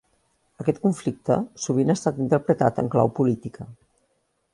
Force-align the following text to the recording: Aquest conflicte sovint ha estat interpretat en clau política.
Aquest 0.61 0.77
conflicte 0.85 1.35
sovint 1.65 1.93
ha 1.93 1.97
estat 1.99 2.17
interpretat 2.25 2.81
en 2.85 2.89
clau 2.95 3.13
política. 3.21 3.69